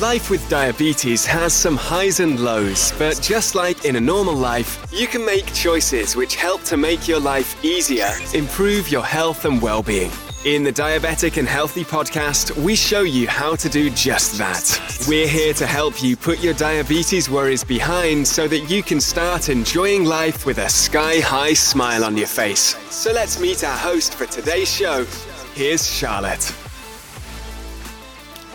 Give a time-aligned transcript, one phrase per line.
[0.00, 4.86] Life with diabetes has some highs and lows, but just like in a normal life,
[4.92, 9.60] you can make choices which help to make your life easier, improve your health and
[9.62, 10.10] well being.
[10.44, 15.06] In the Diabetic and Healthy podcast, we show you how to do just that.
[15.08, 19.48] We're here to help you put your diabetes worries behind so that you can start
[19.48, 22.76] enjoying life with a sky high smile on your face.
[22.90, 25.06] So let's meet our host for today's show.
[25.54, 26.54] Here's Charlotte.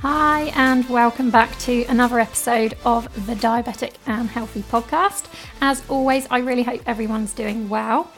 [0.02, 5.32] Hi, and welcome back to another episode of the Diabetic and Healthy podcast.
[5.61, 8.09] As always, I really hope everyone's doing well.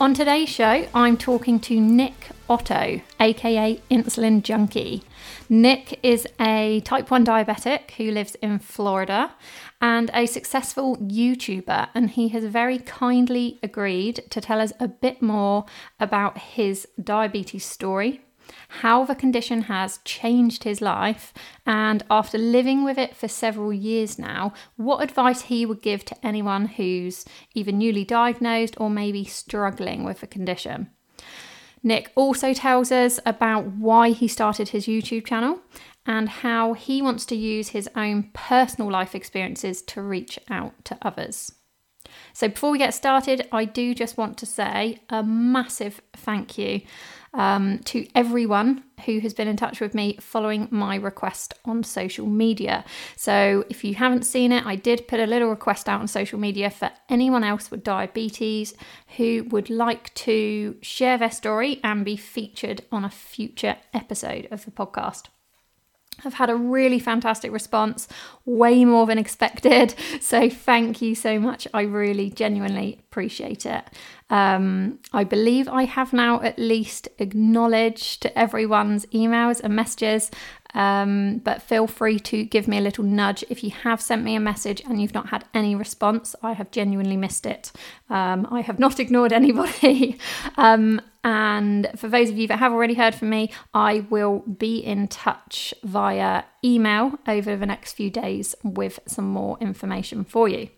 [0.00, 5.02] On today's show, I'm talking to Nick Otto, aka Insulin Junkie.
[5.50, 9.34] Nick is a type 1 diabetic who lives in Florida
[9.82, 15.20] and a successful YouTuber, and he has very kindly agreed to tell us a bit
[15.20, 15.66] more
[16.00, 18.22] about his diabetes story
[18.80, 21.34] how the condition has changed his life,
[21.66, 26.26] and after living with it for several years now, what advice he would give to
[26.26, 30.88] anyone who's either newly diagnosed or maybe struggling with the condition.
[31.82, 35.60] Nick also tells us about why he started his YouTube channel
[36.06, 40.96] and how he wants to use his own personal life experiences to reach out to
[41.02, 41.52] others.
[42.32, 46.82] So, before we get started, I do just want to say a massive thank you
[47.34, 52.26] um, to everyone who has been in touch with me following my request on social
[52.26, 52.84] media.
[53.16, 56.38] So, if you haven't seen it, I did put a little request out on social
[56.38, 58.74] media for anyone else with diabetes
[59.16, 64.64] who would like to share their story and be featured on a future episode of
[64.64, 65.28] the podcast.
[66.24, 68.08] I've had a really fantastic response,
[68.44, 69.94] way more than expected.
[70.20, 71.66] So, thank you so much.
[71.74, 73.84] I really genuinely appreciate it.
[74.30, 80.30] Um, I believe I have now at least acknowledged everyone's emails and messages.
[80.74, 84.34] Um, but feel free to give me a little nudge if you have sent me
[84.34, 86.34] a message and you've not had any response.
[86.42, 87.72] I have genuinely missed it.
[88.08, 90.18] Um, I have not ignored anybody.
[90.56, 94.78] Um, and for those of you that have already heard from me, I will be
[94.78, 100.68] in touch via email over the next few days with some more information for you.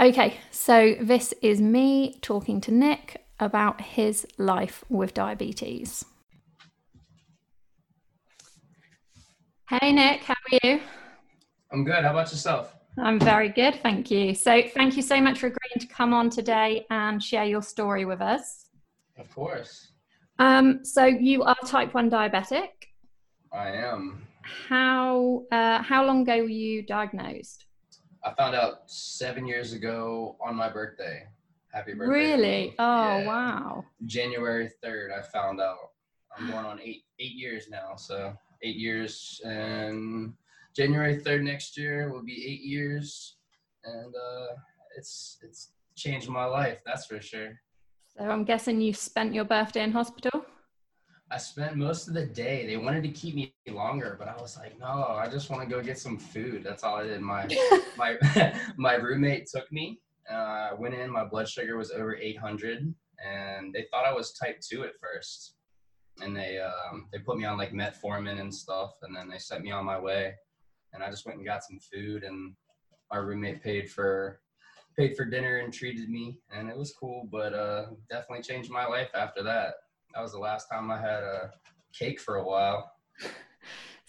[0.00, 6.04] Okay, so this is me talking to Nick about his life with diabetes.
[9.68, 10.80] Hey, Nick, how are you?
[11.72, 12.04] I'm good.
[12.04, 12.74] How about yourself?
[12.96, 14.34] I'm very good, thank you.
[14.34, 18.04] So, thank you so much for agreeing to come on today and share your story
[18.04, 18.67] with us.
[19.18, 19.88] Of course.
[20.38, 22.68] Um, so you are type one diabetic.
[23.52, 24.26] I am.
[24.42, 27.66] How uh, how long ago were you diagnosed?
[28.24, 31.24] I found out seven years ago on my birthday.
[31.72, 32.12] Happy birthday!
[32.12, 32.74] Really?
[32.78, 33.26] Oh yeah.
[33.26, 33.84] wow!
[34.06, 35.90] January third, I found out.
[36.36, 40.32] I'm going on eight eight years now, so eight years, and
[40.74, 43.36] January third next year will be eight years,
[43.84, 44.54] and uh,
[44.96, 46.78] it's it's changed my life.
[46.86, 47.60] That's for sure.
[48.18, 50.44] So I'm guessing you spent your birthday in hospital?
[51.30, 52.66] I spent most of the day.
[52.66, 55.68] They wanted to keep me longer, but I was like, no, I just want to
[55.72, 56.64] go get some food.
[56.64, 57.20] That's all I did.
[57.20, 57.46] My
[57.96, 58.16] my
[58.76, 60.00] my roommate took me.
[60.28, 61.12] Uh, I went in.
[61.12, 62.92] My blood sugar was over 800,
[63.24, 65.54] and they thought I was type two at first.
[66.20, 69.62] And they um, they put me on like metformin and stuff, and then they sent
[69.62, 70.34] me on my way.
[70.92, 72.54] And I just went and got some food, and
[73.12, 74.40] my roommate paid for
[74.98, 77.28] paid for dinner and treated me, and it was cool.
[77.30, 79.74] But uh, definitely changed my life after that.
[80.14, 81.52] That was the last time I had a
[81.96, 82.92] cake for a while.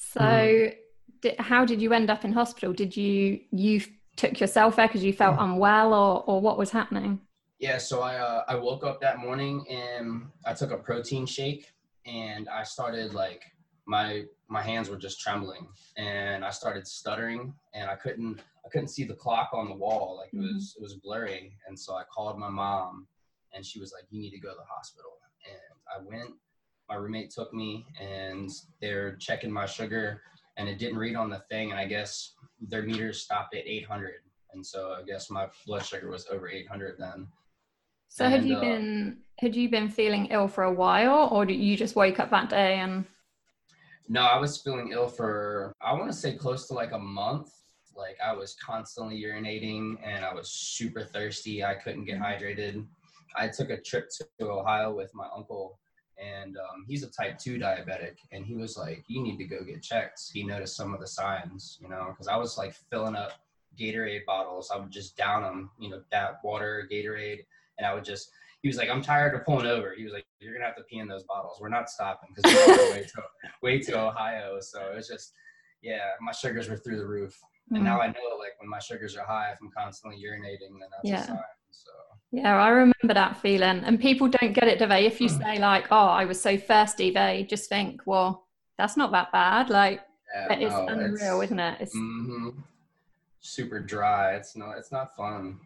[0.01, 0.73] So, mm.
[1.21, 2.73] did, how did you end up in hospital?
[2.73, 3.81] Did you you
[4.15, 5.43] took yourself there because you felt mm.
[5.43, 7.19] unwell, or or what was happening?
[7.59, 11.71] Yeah, so I uh, I woke up that morning and I took a protein shake
[12.05, 13.43] and I started like
[13.85, 15.67] my my hands were just trembling
[15.97, 18.39] and I started stuttering and I couldn't
[18.69, 20.17] I couldn't see the clock on the wall.
[20.17, 20.53] Like it mm-hmm.
[20.53, 21.51] was it was blurring.
[21.67, 23.07] And so I called my mom
[23.53, 25.11] and she was like you need to go to the hospital.
[25.45, 25.57] And
[25.95, 26.35] I went.
[26.87, 28.49] My roommate took me and
[28.81, 30.21] they're checking my sugar
[30.57, 31.71] and it didn't read on the thing.
[31.71, 34.13] And I guess their meters stopped at 800
[34.53, 37.27] and so I guess my blood sugar was over 800 then.
[38.07, 41.45] So and, had you uh, been had you been feeling ill for a while or
[41.45, 43.05] did you just wake up that day and
[44.11, 47.51] no, I was feeling ill for I want to say close to like a month.
[47.99, 51.63] Like I was constantly urinating and I was super thirsty.
[51.63, 52.43] I couldn't get mm-hmm.
[52.43, 52.85] hydrated.
[53.35, 55.77] I took a trip to Ohio with my uncle
[56.17, 59.63] and um, he's a type 2 diabetic and he was like you need to go
[59.63, 63.15] get checked he noticed some of the signs you know because i was like filling
[63.15, 63.31] up
[63.79, 67.45] gatorade bottles i would just down them you know that water gatorade
[67.77, 68.31] and i would just
[68.61, 69.93] he was like, I'm tired of pulling over.
[69.95, 71.59] He was like, you're gonna have to pee in those bottles.
[71.61, 73.21] We're not stopping because we're way to
[73.61, 74.59] way to Ohio.
[74.59, 75.33] So it was just
[75.81, 77.39] yeah, my sugars were through the roof.
[77.71, 77.75] Mm.
[77.77, 80.89] And now I know like when my sugars are high, if I'm constantly urinating, then
[80.91, 81.23] that's Yeah.
[81.23, 81.37] a sign.
[81.71, 81.91] So
[82.31, 83.83] Yeah, I remember that feeling.
[83.85, 85.05] And people don't get it, do they?
[85.05, 85.41] If you Hmm.
[85.41, 89.69] say like, "Oh, I was so thirsty," they just think, "Well, that's not that bad."
[89.69, 90.01] Like,
[90.35, 91.81] yeah, it's no, unreal, isn't it?
[91.81, 91.93] It's.
[91.93, 92.49] hmm
[93.41, 94.35] super dry.
[94.35, 95.59] It's not it's not fun.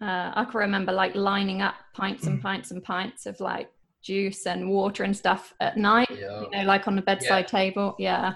[0.00, 3.68] Uh, I can remember like lining up pints and pints and pints of like
[4.02, 6.08] juice and water and stuff at night.
[6.10, 6.40] Yeah.
[6.40, 7.58] You know, like on the bedside Yeah.
[7.60, 7.96] table.
[7.98, 8.34] Yeah.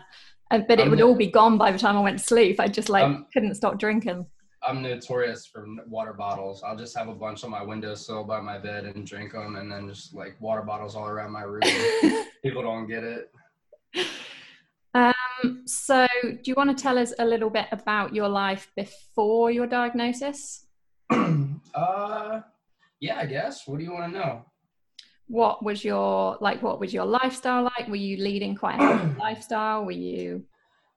[0.50, 2.24] Uh, but it I'm would the- all be gone by the time I went to
[2.24, 2.60] sleep.
[2.60, 4.26] I just like couldn't stop drinking.
[4.66, 6.62] I'm notorious for water bottles.
[6.62, 9.70] I'll just have a bunch on my windowsill by my bed and drink them, and
[9.70, 11.62] then just like water bottles all around my room.
[12.42, 13.30] People don't get it.
[14.94, 19.50] Um, so, do you want to tell us a little bit about your life before
[19.50, 20.66] your diagnosis?
[21.10, 22.40] uh,
[23.00, 23.66] yeah, I guess.
[23.66, 24.44] What do you want to know?
[25.34, 26.62] What was your like?
[26.62, 27.88] What was your lifestyle like?
[27.88, 29.84] Were you leading quite a lifestyle?
[29.84, 30.44] Were you?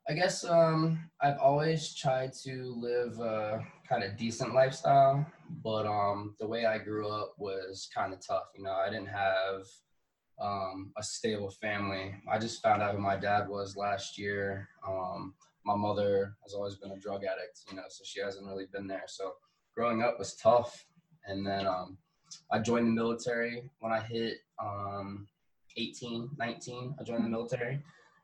[0.07, 5.25] I guess um, I've always tried to live a kind of decent lifestyle,
[5.63, 8.43] but um, the way I grew up was kind of tough.
[8.55, 9.63] You know, I didn't have
[10.39, 12.13] um, a stable family.
[12.31, 14.69] I just found out who my dad was last year.
[14.87, 15.33] Um,
[15.65, 18.85] my mother has always been a drug addict, you know, so she hasn't really been
[18.85, 19.05] there.
[19.07, 19.33] So
[19.75, 20.85] growing up was tough.
[21.25, 21.97] And then um,
[22.51, 25.27] I joined the military when I hit um,
[25.77, 26.95] 18, 19.
[26.99, 27.79] I joined the military.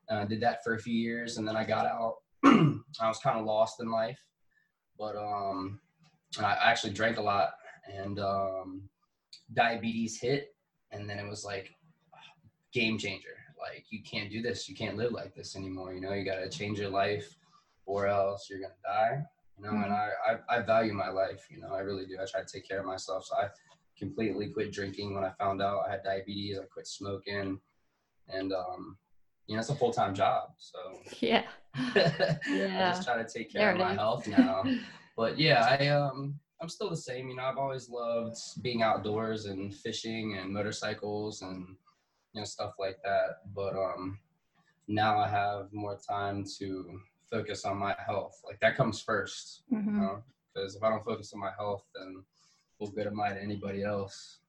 [0.09, 2.15] Uh, did that for a few years, and then I got out.
[2.43, 4.19] I was kind of lost in life,
[4.99, 5.79] but um,
[6.39, 7.53] I actually drank a lot,
[7.91, 8.89] and um,
[9.53, 10.55] diabetes hit,
[10.91, 11.69] and then it was like
[12.73, 13.29] game changer.
[13.59, 15.93] Like you can't do this, you can't live like this anymore.
[15.93, 17.33] You know, you got to change your life,
[17.85, 19.23] or else you're gonna die.
[19.57, 21.47] You know, and I, I I value my life.
[21.49, 22.17] You know, I really do.
[22.21, 23.25] I try to take care of myself.
[23.25, 23.47] So I
[23.97, 26.57] completely quit drinking when I found out I had diabetes.
[26.59, 27.59] I quit smoking,
[28.27, 28.97] and um,
[29.47, 30.49] you know, it's a full time job.
[30.57, 30.79] So
[31.21, 31.43] Yeah.
[31.95, 32.37] yeah.
[32.45, 33.97] I just try to take There care of my is.
[33.97, 34.63] health now.
[35.17, 37.29] but yeah, I um I'm still the same.
[37.29, 41.75] You know, I've always loved being outdoors and fishing and motorcycles and
[42.33, 43.37] you know stuff like that.
[43.55, 44.19] But um
[44.87, 46.99] now I have more time to
[47.31, 48.39] focus on my health.
[48.45, 49.99] Like that comes first, you Mhm.
[49.99, 50.23] know,
[50.53, 52.23] because if I don't focus on my health, then
[52.83, 54.39] what good am I to anybody else?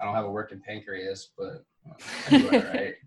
[0.00, 1.64] I don't have a working pancreas, but
[2.26, 2.94] I do it right.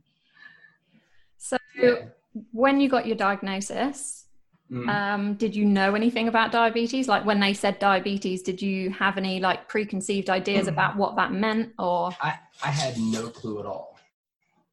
[1.41, 2.05] So, Yeah.
[2.51, 4.25] when you got your diagnosis,
[4.71, 4.87] Mm.
[4.89, 7.07] um, did you know anything about diabetes?
[7.07, 11.31] Like when they said diabetes, did you have any like preconceived ideas about what that
[11.31, 11.73] meant?
[11.79, 13.97] Or I, I had no clue at all.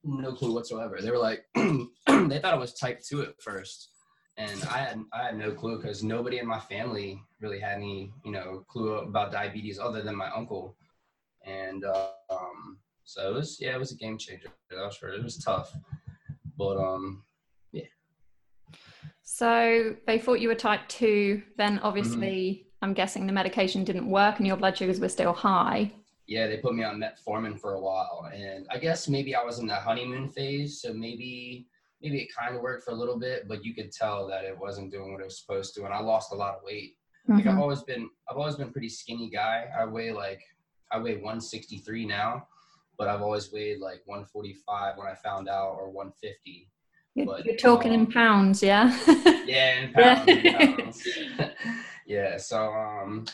[0.05, 0.99] No clue whatsoever.
[1.01, 3.89] They were like, they thought it was type 2 at first.
[4.37, 8.12] And I had, I had no clue because nobody in my family really had any,
[8.25, 10.77] you know, clue about diabetes other than my uncle.
[11.44, 14.49] And uh, um, so it was, yeah, it was a game changer.
[14.71, 15.73] That was for, it was tough.
[16.59, 17.23] But um,
[17.73, 17.85] yeah.
[19.23, 21.43] so they thought you were type two.
[21.56, 22.62] Then obviously, Mm-hmm.
[22.83, 25.91] I'm guessing the medication didn't work and your blood sugars were still high.
[26.27, 29.59] yeah, they put me on metformin for a while, and I guess maybe I was
[29.61, 31.67] in the honeymoon phase, so maybe
[32.03, 34.56] maybe it kind of worked for a little bit, but you could tell that it
[34.56, 36.97] wasn't doing what it was supposed to, and I lost a lot of weight.
[37.28, 37.61] Like I've Mhm.
[37.61, 39.69] always been, I've always been a pretty skinny guy.
[39.76, 40.40] I weigh like
[40.93, 42.46] I weigh 163 now,
[42.96, 46.70] but I've always weighed like 145 when I found out, or 150.
[47.14, 48.96] You're, but, you're talking in um, pounds, yeah.
[49.44, 50.14] Yeah, in Yeah.
[50.25, 50.28] pounds.
[50.28, 51.09] in pounds.
[52.06, 53.26] yeah, so um,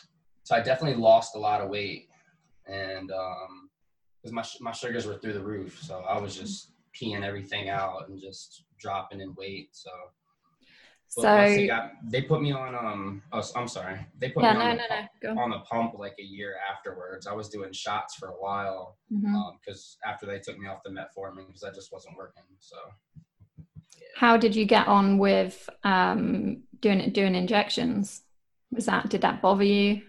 [0.44, 2.08] so I definitely lost a lot of weight,
[2.66, 3.70] and um,
[4.22, 8.08] because my my sugars were through the roof, so I was just peeing everything out
[8.08, 9.70] and just dropping in weight.
[9.72, 9.90] So,
[11.20, 14.60] so they got, they put me on um, oh, I'm sorry, they put yeah, me
[14.60, 14.88] on no, the no.
[14.88, 15.50] pump, Go on.
[15.50, 17.26] the pump like a year afterwards.
[17.26, 21.46] I was doing shots for a while because after they took me off the metformin
[21.48, 22.44] because that just wasn't working.
[22.60, 22.76] So.
[24.16, 28.22] How did you get on with um, doing doing injections?
[28.70, 30.00] Was that did that bother you?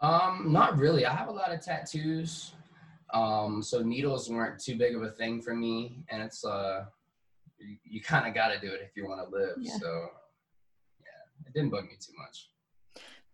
[0.00, 1.06] Um, not really.
[1.06, 2.52] I have a lot of tattoos.
[3.12, 6.84] Um, so needles weren't too big of a thing for me, and it's uh,
[7.60, 9.56] you, you kind of got to do it if you want to live.
[9.58, 9.76] Yeah.
[9.78, 10.19] So, yeah,
[11.46, 12.50] it didn't bug me too much.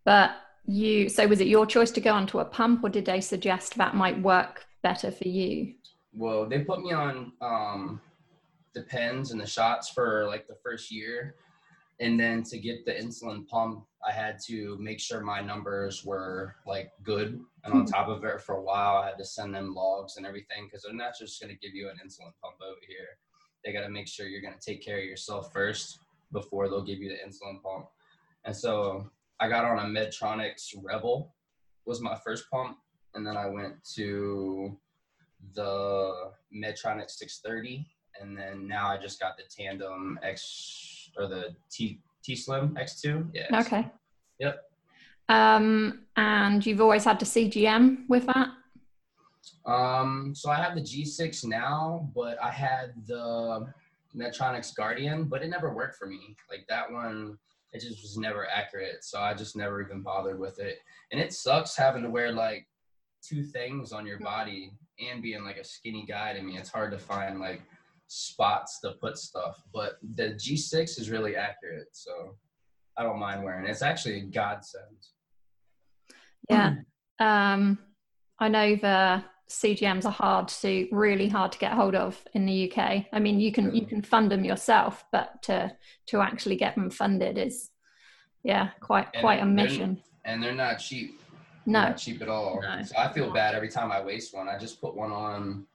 [0.05, 0.33] But
[0.67, 3.77] you, so was it your choice to go onto a pump, or did they suggest
[3.77, 5.75] that might work better for you?
[6.13, 8.01] Well, they put me on um,
[8.75, 11.37] the pens and the shots for like the first year,
[12.01, 16.57] and then to get the insulin pump, I had to make sure my numbers were
[16.67, 17.41] like good.
[17.65, 17.91] And on Mhm.
[17.91, 20.83] top of it, for a while, I had to send them logs and everything because
[20.83, 23.19] they're not just going to give you an insulin pump over here.
[23.65, 25.99] They got to make sure you're going to take care of yourself first
[26.33, 27.89] before they'll give you the insulin pump.
[28.47, 29.11] And so
[29.41, 31.35] I got on a Medtronics Revel
[31.85, 32.79] was my first pump,
[33.15, 34.77] and then I went to
[35.55, 37.87] the Medtronic 630,
[38.21, 43.29] and then now I just got the Tandem X or the T T Slim X2.
[43.35, 43.61] Yeah.
[43.61, 43.89] Okay.
[44.39, 44.63] Yep.
[45.29, 48.49] Um, and you've always had the CGM with that.
[49.65, 53.67] Um, so I have the G6 now, but I had the
[54.17, 56.37] Medtronics Guardian, but it never worked for me.
[56.51, 57.39] Like that one,
[57.77, 59.05] it just was never accurate.
[59.05, 60.79] So I just never even bothered with it.
[61.13, 62.67] And it sucks having to wear like
[63.23, 66.57] two things on your body and being like a skinny guy to me.
[66.57, 67.63] It's hard to find like
[68.07, 69.63] spots to put stuff.
[69.75, 71.89] But the G6 is really accurate.
[71.93, 72.37] So
[72.97, 73.71] I don't mind wearing it.
[73.71, 74.97] It's actually a godsend.
[76.49, 76.77] Yeah.
[77.19, 77.79] Um,
[78.39, 82.71] I know the CGMs are hard to really hard to get hold of in the
[82.71, 83.07] UK.
[83.13, 85.73] I mean, you can you can fund them yourself, but to
[86.09, 87.71] to actually get them funded is
[88.43, 90.03] yeah quite And quite a mission.
[90.25, 91.21] And they're not cheap.
[91.67, 92.61] No, Not cheap at all.
[92.63, 92.83] No.
[92.83, 94.49] So I feel bad every time I waste one.
[94.49, 95.67] I just put one on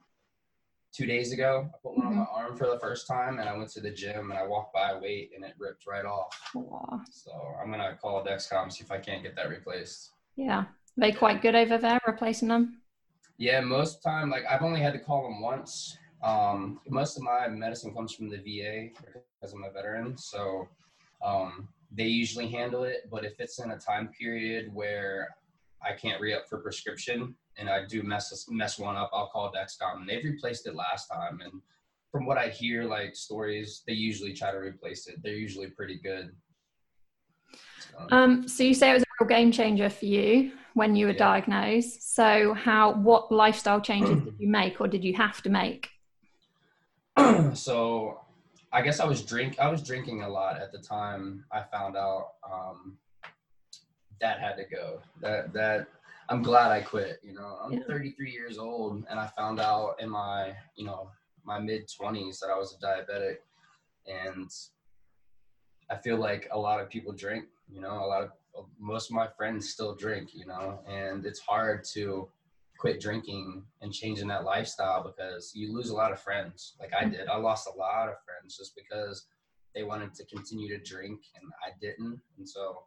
[0.92, 1.68] two days ago.
[1.72, 2.34] I put one on my Mm-hmm.
[2.34, 4.90] arm for the first time and I went to the gym and I walked by
[4.90, 6.38] a weight and it ripped right off.
[6.54, 10.10] Aw, So I'm gonna call Dexcom, see if I can't get that replaced.
[10.36, 10.64] yeah,
[10.98, 12.81] they quite good over there replacing them.
[13.38, 15.96] Yeah, most time like I've only had to call them once.
[16.22, 18.90] Um, most of my medicine comes from the VA
[19.40, 20.68] because I'm a veteran, so
[21.24, 23.08] um, they usually handle it.
[23.10, 25.36] But if it's in a time period where
[25.82, 29.52] I can't re up for prescription and I do mess mess one up, I'll call
[29.52, 30.00] Dexcom.
[30.00, 31.60] And they've replaced it last time, and
[32.12, 35.22] from what I hear, like stories, they usually try to replace it.
[35.22, 36.32] They're usually pretty good.
[37.78, 41.06] So, Um, so you say it was a real game changer for you when you
[41.06, 41.18] were Yeah.
[41.18, 42.14] diagnosed.
[42.14, 45.88] So how what lifestyle changes did you make, or did you have to make?
[47.54, 48.20] so
[48.72, 51.96] I guess I was drink I was drinking a lot at the time I found
[51.96, 52.96] out um,
[54.20, 55.00] that had to go.
[55.20, 55.88] That that
[56.28, 57.20] I'm glad I quit.
[57.22, 57.80] You know, I'm Yeah.
[57.86, 61.10] 33 years old and I found out in my you know
[61.44, 63.38] my mid 20s that I was a diabetic,
[64.06, 64.50] and
[65.92, 67.44] I feel like a lot of people drink.
[67.70, 68.30] You know, a lot of
[68.78, 70.30] most of my friends still drink.
[70.34, 72.28] You know, and it's hard to
[72.78, 76.74] quit drinking and changing that lifestyle because you lose a lot of friends.
[76.80, 79.26] Like I did, I lost a lot of friends just because
[79.72, 82.20] they wanted to continue to drink and I didn't.
[82.38, 82.82] And so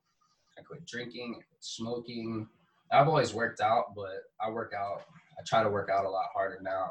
[0.58, 2.46] I quit drinking, smoking.
[2.92, 5.04] I've always worked out, but I work out,
[5.40, 6.90] I try to work out a lot harder now.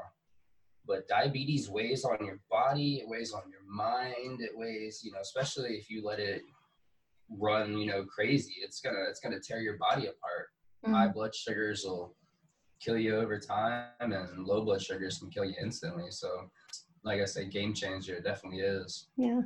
[0.86, 5.20] But diabetes weighs on your body, it weighs on your mind, it weighs, you know,
[5.20, 6.42] especially if you let it
[7.30, 8.54] run, you know, crazy.
[8.62, 10.48] It's gonna it's gonna tear your body apart
[10.86, 11.12] high mm-hmm.
[11.14, 12.14] blood sugars will
[12.80, 16.28] kill you over time and low blood sugars can kill you instantly so
[17.04, 19.42] like i said game changer it definitely is Yeah.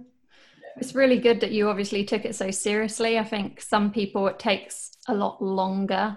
[0.77, 3.19] It's really good that you obviously took it so seriously.
[3.19, 6.17] I think some people it takes a lot longer.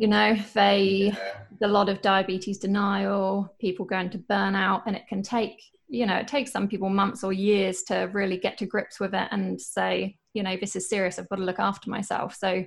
[0.00, 1.42] You know, they yeah.
[1.62, 5.56] a lot of diabetes denial, people go into burnout, and it can take,
[5.88, 9.12] you know, it takes some people months or years to really get to grips with
[9.14, 12.34] it and say, you know, this is serious, I've got to look after myself.
[12.34, 12.64] So,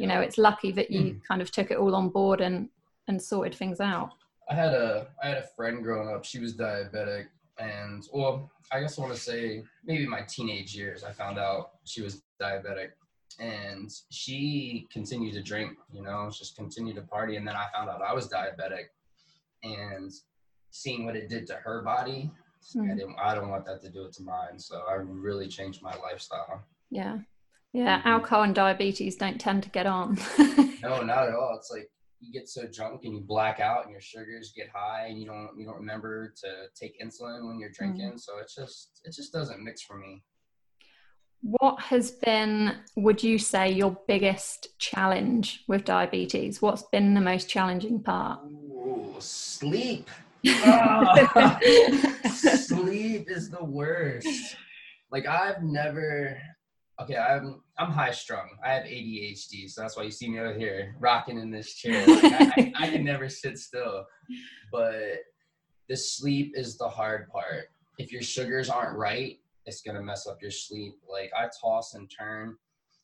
[0.00, 1.20] you know, it's lucky that you Mm.
[1.28, 2.68] kind of took it all on board and
[3.08, 4.10] and sorted things out.
[4.50, 7.24] i had a i had a friend growing up she was diabetic
[7.58, 8.34] and well
[8.72, 9.40] i guess i want to say
[9.88, 12.90] maybe my teenage years i found out she was diabetic
[13.38, 17.88] and she continued to drink you know just continued to party and then i found
[17.88, 18.86] out i was diabetic
[19.62, 20.12] and
[20.70, 22.30] seeing what it did to her body
[22.74, 22.96] I Mm.
[22.98, 23.16] didn't.
[23.22, 24.58] I don't want that to do it to mine.
[24.58, 26.64] So I really changed my lifestyle.
[26.90, 27.18] Yeah.
[27.72, 28.02] Yeah.
[28.02, 28.06] Mhm.
[28.06, 30.18] Alcohol and diabetes don't tend to get on.
[30.82, 31.54] No, not at all.
[31.56, 31.88] It's like
[32.20, 35.24] you get so drunk and you black out, and your sugars get high, and you
[35.26, 38.18] don't you don't remember to take insulin when you're drinking.
[38.18, 40.22] So it's just it just doesn't mix for me.
[41.42, 46.60] What has been, would you say, your biggest challenge with diabetes?
[46.60, 48.40] What's been the most challenging part?
[48.44, 50.10] Ooh, sleep.
[50.46, 51.58] Ah,
[52.34, 54.56] sleep is the worst.
[55.10, 56.40] Like I've never.
[57.00, 58.48] Okay, I'm I'm high strung.
[58.64, 62.04] I have ADHD, so that's why you see me over here rocking in this chair.
[62.06, 64.04] Like, I, I, I can never sit still.
[64.72, 65.18] But
[65.88, 67.70] the sleep is the hard part.
[67.98, 70.94] If your sugars aren't right, it's gonna mess up your sleep.
[71.08, 72.56] Like I toss and turn,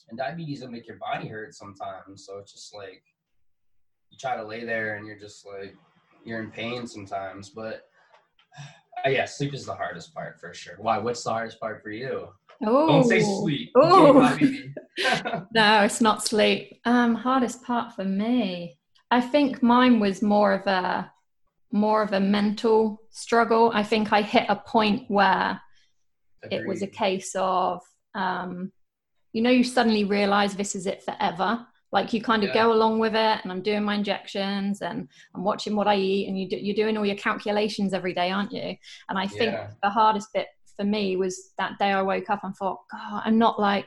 [0.09, 2.27] and diabetes will make your body hurt sometimes.
[2.27, 3.03] So it's just like
[4.11, 5.77] you try to lay there and you're just like
[6.25, 7.51] you're in pain sometimes.
[7.51, 7.83] But
[9.05, 10.75] uh, yeah, sleep is the hardest part for sure.
[10.79, 10.99] Why?
[10.99, 12.29] What's the hardest part for you?
[12.65, 13.71] Oh, Don't say sleep.
[13.77, 14.39] Oh.
[15.53, 16.81] No, it's not sleep.
[16.85, 18.79] Um, hardest part for me,
[19.11, 21.11] I think mine was more of a
[21.73, 23.73] more of a mental struggle.
[23.75, 25.61] I think I hit a point where
[26.51, 27.83] it was a case of
[28.15, 28.73] um,
[29.33, 32.65] you know you suddenly realize this is it forever like you kind of Yeah.
[32.65, 36.29] go along with it and i'm doing my injections and i'm watching what i eat
[36.29, 38.77] and you do, you're doing all your calculations every day aren't you
[39.09, 39.71] and i think Yeah.
[39.83, 40.47] the hardest bit
[40.77, 43.87] for me was that day I woke up and thought, God, I'm not like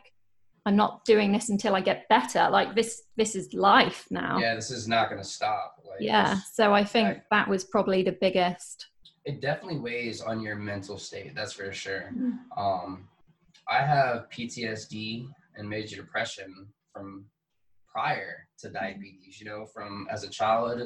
[0.65, 2.49] I'm not doing this until I get better.
[2.49, 4.37] Like this, this is life now.
[4.39, 5.75] Yeah, this is not going to stop.
[5.85, 6.39] Like, yeah.
[6.53, 7.21] So I think Right.
[7.31, 8.87] that was probably the biggest.
[9.27, 11.35] It definitely weighs on your mental state.
[11.35, 12.11] That's for sure.
[12.17, 12.37] Mm.
[12.55, 13.09] Um,
[13.69, 17.25] I have PTSD and major depression from
[17.91, 19.39] prior to diabetes.
[19.41, 20.81] You know, from as a child,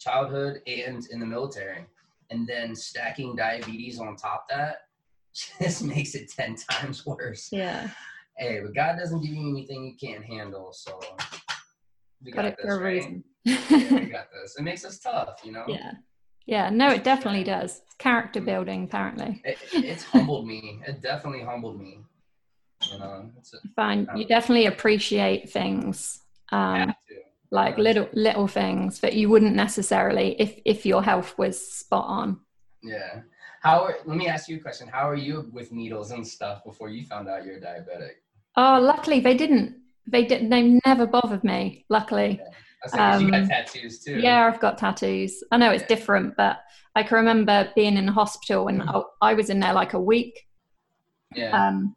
[0.00, 1.86] childhood, and in the military,
[2.30, 4.76] and then stacking diabetes on top of that
[5.62, 7.48] just makes it ten times worse.
[7.52, 7.88] Yeah.
[8.36, 10.98] Hey, but God doesn't give you anything you can't handle, so
[12.22, 12.94] we Got got, it this, for a right?
[12.96, 13.24] reason.
[13.44, 14.56] Yeah, we got this.
[14.58, 15.64] It makes us tough, you know.
[15.68, 15.92] yeah.
[16.46, 16.70] Yeah.
[16.70, 17.82] No, it definitely does.
[17.84, 19.42] It's character building, apparently.
[19.44, 20.80] It, it's humbled me.
[20.86, 21.98] It definitely humbled me.
[22.92, 24.08] You know, it's a, Fine.
[24.16, 26.20] You definitely appreciate things.
[26.52, 26.94] Um,
[27.50, 32.40] like little little things that you wouldn't necessarily if if your health was spot on
[32.82, 33.20] Yeah.
[33.62, 33.84] How?
[33.84, 34.86] Are, let me ask you a question.
[34.86, 38.16] How are you with needles and stuff before you found out you're diabetic?
[38.56, 39.76] oh luckily they didn't
[40.06, 40.48] they didn't.
[40.48, 42.50] they never bothered me luckily I
[42.86, 44.18] said 'cause you Um, tattoos too.
[44.18, 45.88] yeah i've got tattoos i know it's Yeah.
[45.96, 46.58] different but
[46.94, 50.00] i can remember being in the hospital and I, I was in there like a
[50.00, 50.46] week
[51.34, 51.50] Yeah.
[51.68, 51.96] um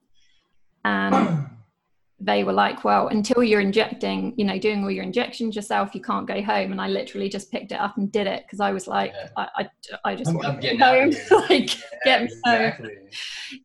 [0.85, 1.45] and
[2.21, 6.01] they were like well until you're injecting you know doing all your injections yourself you
[6.01, 8.71] can't go home and i literally just picked it up and did it because i
[8.73, 9.27] was like Yeah.
[9.37, 9.69] I, I
[10.11, 12.55] i just I'm, want I'm to out home like Yeah, get me home.
[12.55, 12.91] exactly.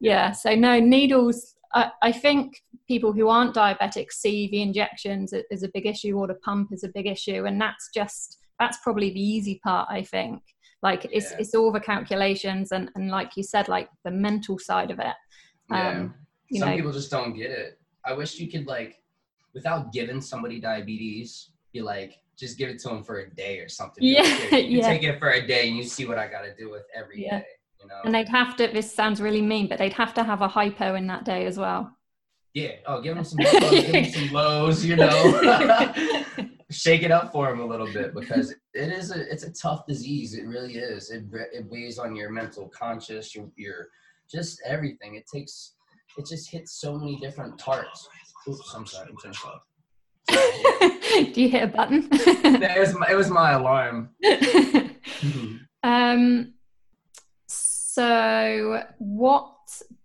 [0.01, 5.63] yeah so no needles I, I think people who aren't diabetic see the injections as
[5.63, 9.11] a big issue or the pump is a big issue and that's just that's probably
[9.11, 10.41] the easy part i think
[10.83, 11.39] like it's Yeah.
[11.41, 15.17] it's all the calculations and and like you said like the mental side of it
[15.71, 15.89] Yeah.
[15.89, 16.15] um
[16.51, 17.79] you Some know people just don't get it.
[18.05, 19.01] I wish you could like,
[19.55, 23.69] without giving somebody diabetes, be like, just give it to them for a day or
[23.69, 24.05] something.
[24.05, 24.87] Like, Yeah, "Here, you yeah.
[24.89, 27.23] take it for a day and you see what I got to do with every
[27.23, 27.45] day.
[27.85, 28.01] You know.
[28.05, 30.95] and they'd have to this sounds really mean but they'd have to have a hypo
[30.95, 31.97] in that day as well
[32.55, 32.73] Yeah.
[32.87, 35.93] Oh, give them some lows, give them some lows, you know.
[36.71, 39.87] Shake it up for them a little bit because it is a it's a tough
[39.87, 40.35] disease.
[40.35, 41.11] It really is.
[41.11, 43.89] It it weighs on your mental conscious, your your
[44.31, 45.15] just everything.
[45.15, 45.75] It takes
[46.17, 48.09] it just hits so many different parts.
[48.49, 49.11] Oops, I'm sorry.
[49.11, 49.67] I'm off.
[51.35, 54.11] do you hit a button It was my, it was my alarm.
[55.83, 56.54] Um,
[57.95, 59.55] so, what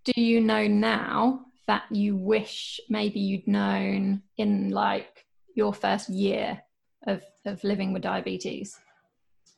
[0.05, 5.25] do you know now that you wish maybe you'd known in like
[5.55, 6.61] your first year
[7.07, 8.79] of, of living with diabetes?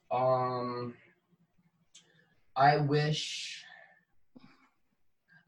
[0.09, 0.93] Um,
[2.55, 3.65] I wish.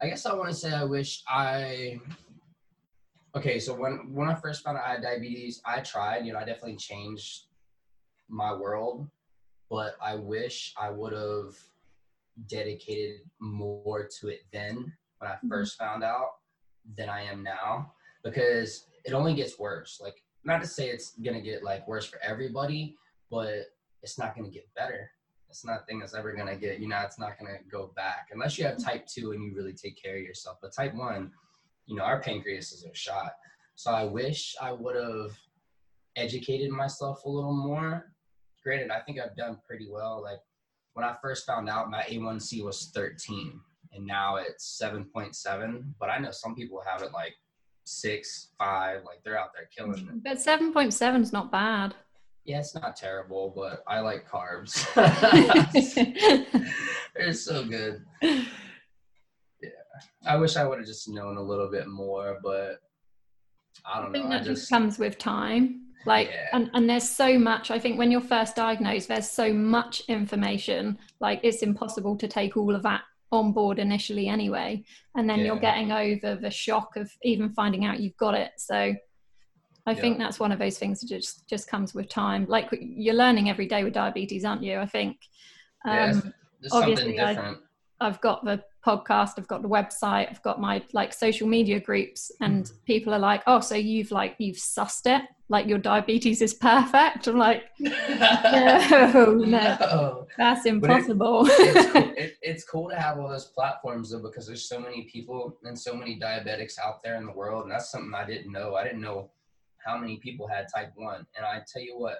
[0.02, 1.98] I guess I want to say I wish I.
[3.34, 6.26] Okay, so when when I first found out I had diabetes, I tried.
[6.26, 7.44] You know, I definitely changed
[8.28, 9.08] my world,
[9.70, 11.56] but I wish I would have
[12.46, 15.48] dedicated more to it then when I Mhm.
[15.48, 16.30] first found out
[16.96, 20.00] than I am now because it only gets worse.
[20.00, 22.96] Like, not to say it's gonna get like worse for everybody,
[23.30, 23.66] but
[24.02, 25.10] it's not to get better.
[25.48, 28.28] It's not a thing that's ever to get, you know, it's not to go back
[28.32, 30.58] unless you have type 2 and you really take care of yourself.
[30.60, 31.32] But type 1,
[31.86, 33.32] you know, our pancreas is a shot.
[33.76, 35.38] So I wish I would have
[36.16, 38.12] educated myself a little more.
[38.62, 40.22] Granted, I think I've done pretty well.
[40.22, 40.40] Like
[40.94, 43.60] when I first found out, my A1C was 13
[43.92, 45.84] and now it's 7.7.
[46.00, 47.34] But I know some people have it like
[47.84, 50.24] six, five, like they're out there killing it.
[50.24, 51.94] But 7.7 is not bad.
[52.44, 54.84] Yeah, it's not terrible, but I like carbs.
[57.16, 58.04] They're so good.
[58.20, 58.42] Yeah.
[60.26, 62.80] I wish I would have just known a little bit more, but
[63.86, 64.36] I I don't think know.
[64.36, 65.83] I just comes with time.
[66.06, 66.48] Like, Yeah.
[66.52, 67.70] and, and there's so much.
[67.70, 70.98] I think when you're first diagnosed, there's so much information.
[71.20, 74.84] Like, it's impossible to take all of that on board initially, anyway.
[75.16, 78.52] And then you're getting over the shock of even finding out you've got it.
[78.58, 78.94] So,
[79.86, 82.46] I think that's one of those things that just just comes with time.
[82.48, 84.78] Like you're learning every day with diabetes, aren't you?
[84.78, 85.18] I think.
[85.84, 87.58] yeah, Um, it's- there's something obviously I- different.
[88.00, 92.30] I've got the podcast, I've got the website, I've got my like social media groups,
[92.40, 92.76] and Mm-hmm.
[92.86, 95.22] people are like, "Oh, so you've like you've sussed it?
[95.48, 102.12] Like your diabetes is perfect?" I'm like, "No, no, that's But it- impossible." it's, cool.
[102.16, 105.78] it, it's cool to have all those platforms though because there's so many people and
[105.78, 108.82] so many diabetics out there in the world and that's something i didn't know i
[108.84, 109.30] didn't know
[109.84, 112.18] how many people had type 1 and i tell you what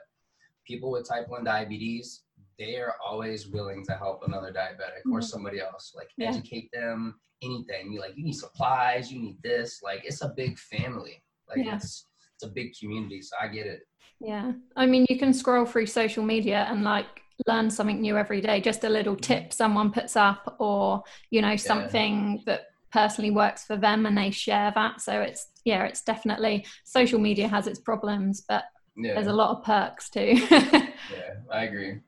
[0.66, 2.22] people with type 1 diabetes
[2.59, 5.25] they are always willing to help another diabetic or Mhm.
[5.25, 6.29] somebody else like Yeah.
[6.31, 10.59] educate them anything you like you need supplies you need this like it's a big
[10.59, 11.77] family like Yeah.
[11.77, 13.83] it's it's a big community so i get it
[14.21, 14.53] Yeah.
[14.77, 18.61] I mean, you can scroll through social media and like learn something new every day
[18.61, 22.43] just a little tip someone puts up or you know something yeah.
[22.47, 22.61] that
[22.93, 27.49] personally works for them and they share that so it's yeah it's definitely social media
[27.49, 28.64] has its problems but
[28.97, 29.14] yeah.
[29.14, 31.99] there's a lot of perks too yeah i agree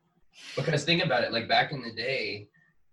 [0.54, 2.48] because think about it like back in the day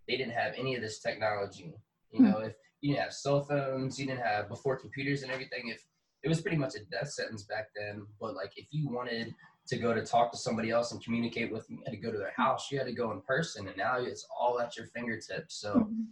[0.08, 1.74] they didn't have any of this technology
[2.12, 2.30] you hmm.
[2.30, 5.86] know if you didn't have cell phones you didn't have before computers and everything if
[6.24, 9.34] it was pretty much a death sentence back then but like if you wanted
[9.68, 11.78] to go to talk to somebody else and communicate with them.
[11.78, 12.70] You had to go to their house.
[12.72, 15.56] You had to go in person, and now it's all at your fingertips.
[15.56, 16.04] So, mm-hmm.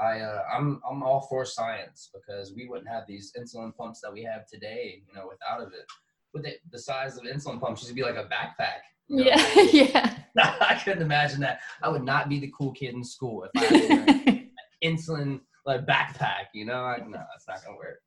[0.00, 4.12] I uh, I'm I'm all for science because we wouldn't have these insulin pumps that
[4.12, 5.86] we have today, you know, without of it.
[6.32, 8.80] With it, the size of insulin pumps used to be like a backpack.
[9.08, 9.24] You know?
[9.24, 10.14] Yeah, yeah.
[10.60, 11.60] I couldn't imagine that.
[11.82, 14.50] I would not be the cool kid in school if I had an
[14.84, 16.46] insulin like backpack.
[16.54, 18.00] You know, I, no, that's not gonna work.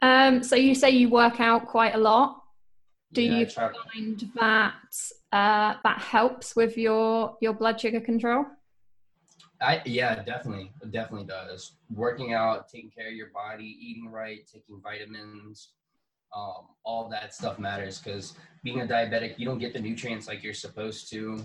[0.00, 2.40] Um, so you say you work out quite a lot
[3.14, 4.74] do yeah, you find that
[5.32, 8.44] uh, that helps with your your blood sugar control
[9.60, 11.76] I yeah, definitely, definitely does.
[11.94, 15.70] Working out, taking care of your body, eating right, taking vitamins,
[16.34, 20.42] um, all that stuff matters because being a diabetic, you don't get the nutrients like
[20.42, 21.44] you're supposed to,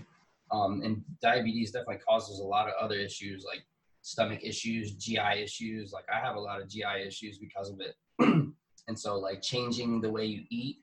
[0.52, 3.62] um, and diabetes definitely causes a lot of other issues like
[4.02, 5.92] stomach issues, GI issues.
[5.94, 7.96] Like I have a lot of GI issues because of it,
[8.88, 10.78] and so like changing the way you eat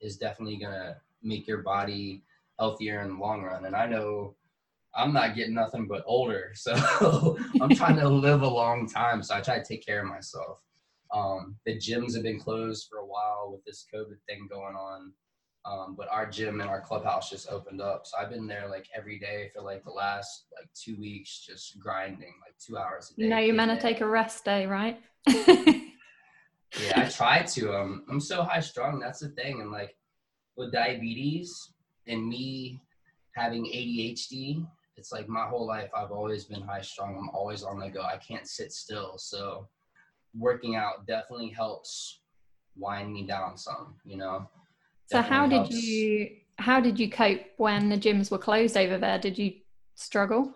[0.00, 2.22] is definitely gonna make your body
[2.58, 3.66] healthier in the long run.
[3.66, 4.34] And I know
[4.94, 9.22] I'm not getting nothing but older, so I'm trying to live a long time.
[9.22, 10.58] So I try to take care of myself.
[11.12, 15.12] Um, the gyms have been closed for a while with this COVID thing going on.
[15.64, 18.04] Um, but our gym and our clubhouse just opened up.
[18.04, 21.78] So I've been there like every day for like the last like two weeks, just
[21.78, 23.24] grinding like two hours a day.
[23.24, 25.00] You know, you're meant to take a rest day, right?
[25.28, 27.72] yeah, I try to.
[27.72, 28.98] Um, I'm so high strung.
[28.98, 29.60] That's the thing.
[29.60, 29.94] And like
[30.56, 31.72] with diabetes
[32.08, 32.80] and me
[33.36, 37.16] having ADHD, it's like my whole life I've always been high strung.
[37.16, 38.02] I'm always on the go.
[38.02, 39.14] I can't sit still.
[39.16, 39.68] So
[40.38, 42.20] working out definitely helps
[42.76, 44.48] wind me down some, you know.
[45.06, 49.18] So how did you how did you cope when the gyms were closed over there?
[49.18, 49.54] Did you
[49.94, 50.52] struggle?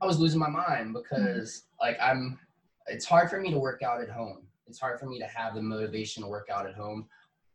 [0.00, 1.86] I was losing my mind because mm.
[1.86, 2.38] like I'm
[2.86, 5.54] it's hard for me to work out at home it's hard for me to have
[5.54, 7.06] the motivation to work out at home,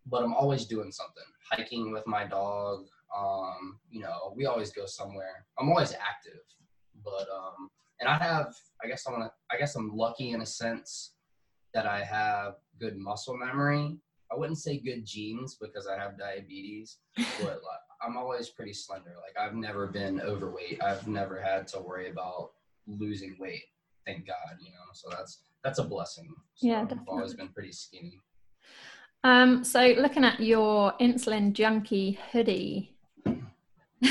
[0.05, 1.23] but I'm always doing something.
[1.51, 2.85] Hiking with my dog.
[3.17, 5.45] Um, you know, we always go somewhere.
[5.57, 6.41] I'm always active,
[7.03, 8.53] but um, and I have.
[8.83, 9.31] I guess I want to.
[9.51, 11.13] I guess I'm lucky in a sense
[11.73, 13.97] that I have good muscle memory.
[14.31, 19.13] I wouldn't say good genes because I have diabetes, but like, I'm always pretty slender.
[19.15, 20.81] Like I've never been overweight.
[20.81, 22.51] I've never had to worry about
[22.87, 23.63] losing weight.
[24.05, 24.77] Thank God, you know.
[24.93, 26.33] So that's that's a blessing.
[26.55, 27.05] So yeah, definitely.
[27.07, 28.19] I've always been pretty skinny.
[29.23, 32.95] Um, so looking at your insulin junkie hoodie.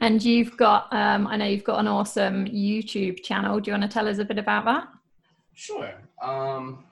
[0.00, 3.88] and you've got um, i know you've got an awesome youtube channel do you want
[3.88, 4.88] to tell us a bit about that
[5.56, 6.84] sure um,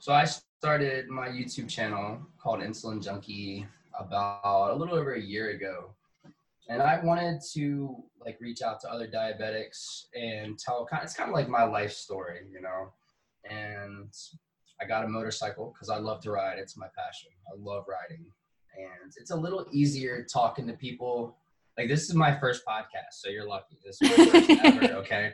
[0.00, 3.64] so i started my youtube channel called insulin junkie
[3.98, 5.94] about a little over a year ago
[6.70, 11.02] and I wanted to like reach out to other diabetics and tell kind.
[11.02, 12.92] Of, it's kind of like my life story, you know.
[13.50, 14.14] And
[14.80, 16.58] I got a motorcycle because I love to ride.
[16.58, 17.30] It's my passion.
[17.52, 18.24] I love riding,
[18.76, 21.36] and it's a little easier talking to people.
[21.76, 23.78] Like this is my first podcast, so you're lucky.
[23.84, 24.94] This is my first ever.
[24.98, 25.32] Okay.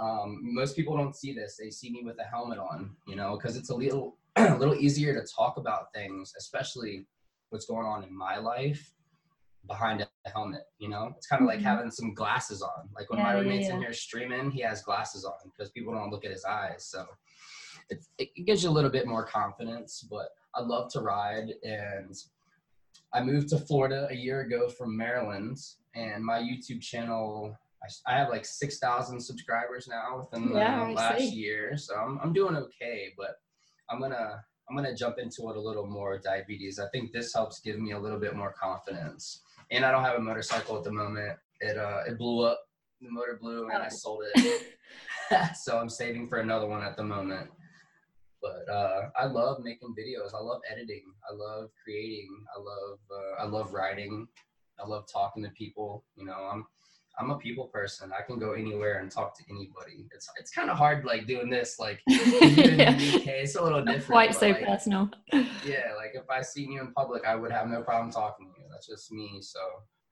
[0.00, 1.56] Um, most people don't see this.
[1.56, 4.74] They see me with a helmet on, you know, because it's a little a little
[4.74, 7.06] easier to talk about things, especially
[7.50, 8.92] what's going on in my life
[9.66, 10.62] behind a helmet.
[10.78, 11.66] You know, it's kind of like mm-hmm.
[11.66, 12.88] having some glasses on.
[12.94, 13.74] Like when yeah, my roommate's yeah, yeah.
[13.76, 16.86] in here streaming, he has glasses on because people don't look at his eyes.
[16.86, 17.06] So
[17.88, 20.06] it, it gives you a little bit more confidence.
[20.08, 22.14] But I love to ride, and
[23.12, 25.58] I moved to Florida a year ago from Maryland,
[25.94, 27.56] and my YouTube channel.
[28.06, 32.32] I, I have like six thousand subscribers now within the last year, so I'm I'm
[32.32, 33.12] doing okay.
[33.16, 33.36] But
[33.90, 36.78] I'm gonna I'm gonna jump into it a little more diabetes.
[36.78, 40.16] I think this helps give me a little bit more confidence and I don't have
[40.16, 41.38] a motorcycle at the moment.
[41.60, 42.60] It uh it blew up.
[43.00, 43.94] The motor blew, and I oh.
[43.94, 44.76] sold it.
[45.56, 47.50] so I'm saving for another one at the moment.
[48.40, 50.34] But uh, I love making videos.
[50.34, 51.02] I love editing.
[51.28, 52.28] I love creating.
[52.56, 54.28] I love uh, I love writing.
[54.78, 56.04] I love talking to people.
[56.16, 56.64] You know, I'm
[57.18, 58.12] I'm a people person.
[58.16, 60.06] I can go anywhere and talk to anybody.
[60.14, 62.94] It's it's kind of hard like doing this like in yeah.
[62.94, 63.26] the UK.
[63.26, 64.06] It's a little different.
[64.06, 65.10] Quite so like, personal.
[65.64, 68.60] Yeah, like if I seen you in public, I would have no problem talking to
[68.60, 68.66] you.
[68.70, 69.38] That's just me.
[69.40, 69.60] So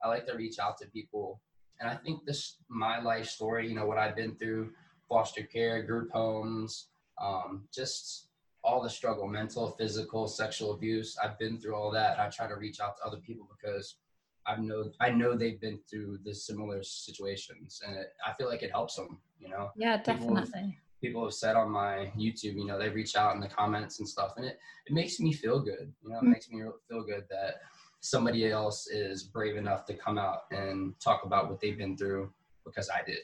[0.02, 1.40] I like to reach out to people,
[1.80, 3.68] and I think this my life story.
[3.68, 4.72] You know what I've been through:
[5.08, 6.88] foster care, group homes,
[7.22, 8.28] um, just
[8.64, 11.18] all the struggle, mental, physical, sexual abuse.
[11.22, 12.18] I've been through all that.
[12.18, 13.96] I try to reach out to other people because
[14.46, 18.62] I know I know they've been through the similar situations, and it, I feel like
[18.62, 19.18] it helps them.
[19.40, 19.70] You know.
[19.76, 20.78] Yeah, People have- definitely.
[21.00, 24.08] People have said on my YouTube, you know, they reach out in the comments and
[24.08, 25.92] stuff, and it it makes me feel good.
[26.02, 26.32] You know, it Mm.
[26.32, 27.60] makes me feel good that
[28.00, 32.32] somebody else is brave enough to come out and talk about what they've been through
[32.64, 33.20] because I did.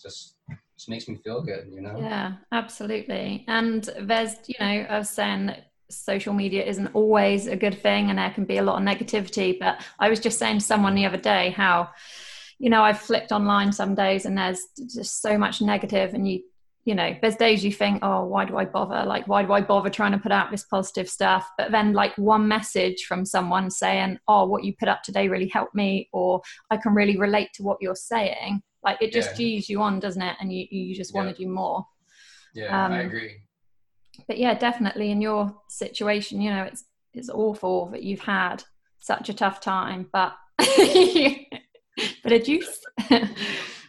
[0.00, 0.36] Just
[0.76, 1.68] just makes me feel good.
[1.72, 1.96] You know.
[1.98, 3.44] Yeah, absolutely.
[3.48, 8.10] And there's, you know, I was saying that social media isn't always a good thing
[8.10, 9.58] and there can be a lot of negativity.
[9.58, 11.90] But I was just saying to someone the other day how,
[12.58, 14.60] you know, I've flipped online some days and there's
[14.94, 16.42] just so much negative and you,
[16.84, 19.06] you know, there's days you think, oh, why do I bother?
[19.06, 21.48] Like, why do I bother trying to put out this positive stuff?
[21.56, 25.48] But then, like, one message from someone saying, oh, what you put up today really
[25.48, 28.62] helped me, or I can really relate to what you're saying.
[28.82, 29.46] Like, it just Yeah.
[29.70, 30.36] You on, doesn't it?
[30.40, 31.86] And you, you just want to do more
[32.52, 33.36] Yeah, Um, I agree.
[34.28, 38.62] But yeah definitely in your situation you know it's it's awful that you've had
[38.98, 42.80] such a tough time but but a juice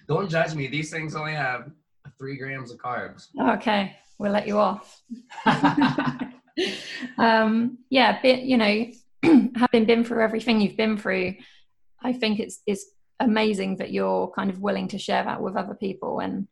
[0.08, 0.68] Don't judge me.
[0.68, 1.72] These things only have
[2.20, 3.28] three grams of carbs.
[3.40, 5.02] okay we'll let you off
[7.18, 8.86] um yeah bit you know
[9.56, 11.34] having been through everything you've been through
[12.02, 12.86] i think it's it's
[13.20, 16.48] amazing that you're kind of willing to share that with other people and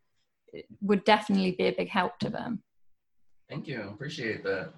[0.52, 2.62] it would definitely be a big help to them
[3.54, 3.82] Thank you.
[3.82, 4.74] Appreciate that.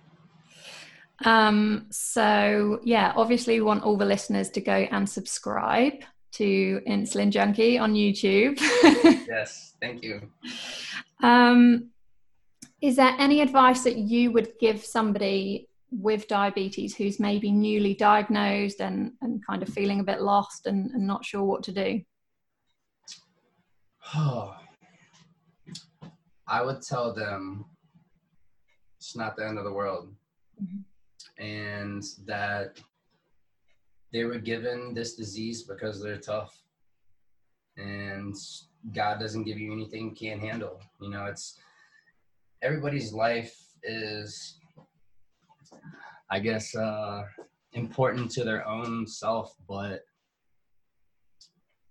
[1.24, 5.94] Um, so yeah, obviously we want all the listeners to go and subscribe
[6.34, 8.60] to Insulin Junkie on YouTube.
[9.28, 9.74] Yes.
[9.82, 10.30] Thank you.
[11.24, 11.90] um,
[12.82, 18.82] is there any advice that you would give somebody with diabetes who's maybe newly diagnosed
[18.82, 22.02] and, and kind of feeling a bit lost and, and not sure what to do?
[24.14, 24.54] Oh
[26.48, 27.66] I would tell them
[29.06, 30.16] it's not the end of the world.
[30.60, 30.84] Mhm.
[31.38, 32.82] And that
[34.12, 36.64] they were given this disease because they're tough.
[37.78, 38.36] And
[38.94, 40.82] God doesn't give you anything you can't handle.
[41.00, 41.60] You know, it's
[42.64, 44.60] everybody's life is,
[46.32, 47.28] I guess, uh,
[47.74, 50.06] important to their own self, but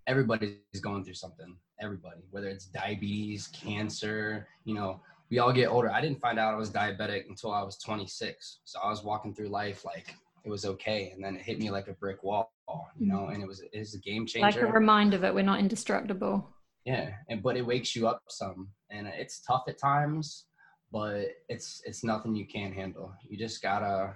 [0.07, 1.55] everybody's going through something.
[1.79, 5.91] Everybody, whether it's diabetes, cancer, you know, we all get older.
[5.91, 8.59] I didn't find out I was diabetic until I was 26.
[8.63, 11.71] So I was walking through life like it was okay, and then it hit me
[11.71, 12.51] like a brick wall,
[12.99, 13.27] you know.
[13.27, 14.45] And it was it was a game changer.
[14.45, 16.47] Like a reminder that we're not indestructible.
[16.85, 20.45] yeah, and but it wakes you up some, and it's tough at times,
[20.91, 23.11] but it's it's nothing you can't handle.
[23.27, 24.15] You just gotta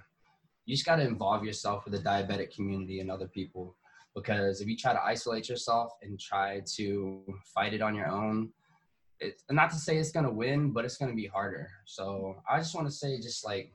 [0.66, 3.76] you just gotta involve yourself with the diabetic community and other people
[4.14, 7.22] because if you try to isolate yourself and try to
[7.54, 8.50] fight it on your own
[9.20, 11.68] it's not to say it's gonna win but it's gonna be harder.
[11.84, 13.72] So i just want to say just like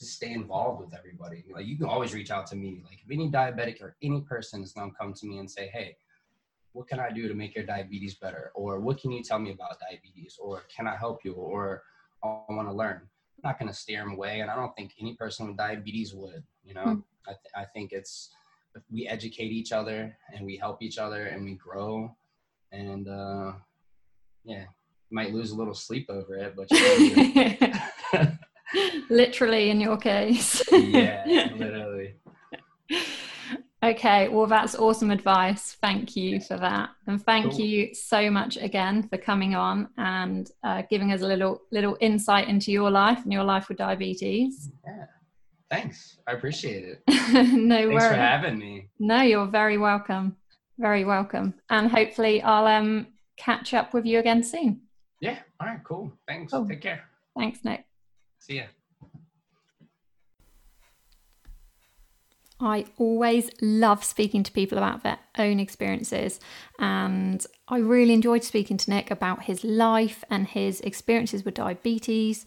[0.00, 1.44] just stay involved with everybody.
[1.52, 2.82] Like you can always reach out to me.
[2.84, 5.96] Like if any diabetic or any person is gonna come to me and say hey
[6.72, 8.50] what can i do to make your diabetes better?
[8.54, 10.36] Or what can you tell me about diabetes?
[10.40, 11.34] Or can i help you?
[11.34, 11.82] Or
[12.24, 13.00] i want to learn.
[13.02, 16.14] I'm not going to steer them away and i don't think any person with diabetes
[16.14, 16.82] would you know?
[16.82, 17.00] Hmm.
[17.26, 18.30] I, th- I think it's
[18.90, 22.14] we educate each other and we help each other and we grow.
[22.72, 23.52] And uh
[24.44, 24.64] yeah
[25.10, 26.68] might lose a little sleep over it but
[29.10, 30.62] Literally, in your case.
[30.72, 31.24] yeah
[31.56, 32.14] literally
[33.82, 35.76] Okay, well, that's awesome advice.
[35.82, 37.60] Thank you for that, and thank Cool.
[37.60, 42.48] you so much again for coming on and uh, giving us a little little insight
[42.48, 44.70] into your life and your life with diabetes.
[44.86, 45.04] yeah
[45.70, 48.06] thanks i appreciate it no thanks worries.
[48.08, 50.36] for having me No, you're very welcome.
[50.78, 54.80] Very welcome, and hopefully, I'll um catch up with you again soon.
[55.20, 56.66] yeah all right cool thanks Cool.
[56.68, 57.04] take care
[57.36, 57.84] Thanks, Nick.
[58.38, 58.64] see ya
[62.60, 66.38] I always love speaking to people about their own experiences,
[66.78, 72.46] and I really enjoyed speaking to Nick about his life and his experiences with diabetes.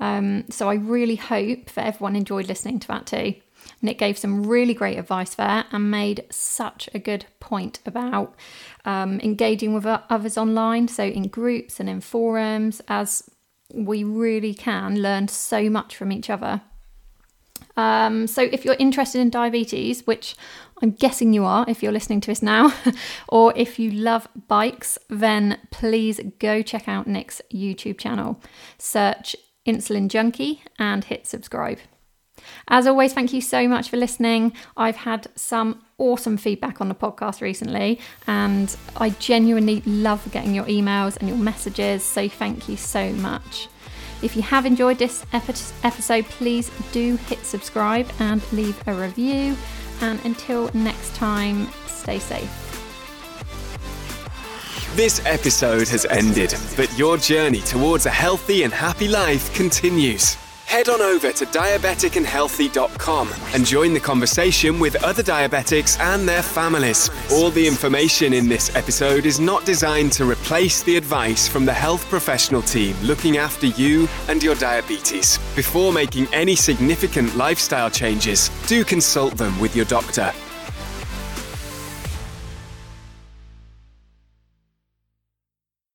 [0.00, 3.36] Um, so I really hope that everyone enjoyed listening to that too.
[3.84, 8.34] Nick gave some really great advice there and made such a good point about
[8.86, 13.28] um, engaging with others online, so in groups and in forums, as
[13.72, 16.62] we really can learn so much from each other.
[17.76, 20.34] Um, so, if you're interested in diabetes, which
[20.80, 22.72] I'm guessing you are if you're listening to this now,
[23.28, 28.40] or if you love bikes, then please go check out Nick's YouTube channel.
[28.78, 31.78] Search Insulin Junkie and hit subscribe.
[32.68, 34.52] As always, thank you so much for listening.
[34.76, 40.64] I've had some awesome feedback on the podcast recently, and I genuinely love getting your
[40.64, 42.02] emails and your messages.
[42.02, 43.68] So, thank you so much.
[44.22, 49.56] If you have enjoyed this episode, please do hit subscribe and leave a review.
[50.00, 52.50] And until next time, stay safe.
[54.96, 60.36] This episode has ended, but your journey towards a healthy and happy life continues.
[60.66, 67.10] Head on over to diabeticandhealthy.com and join the conversation with other diabetics and their families.
[67.30, 71.72] All the information in this episode is not designed to replace the advice from the
[71.72, 75.38] health professional team looking after you and your diabetes.
[75.54, 80.32] Before making any significant lifestyle changes, do consult them with your doctor.